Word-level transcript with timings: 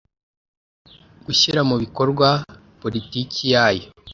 Gushyira 1.25 1.61
mu 1.69 1.75
bikorwa 1.83 2.27
politiki 2.81 3.41
yayo 3.53 3.87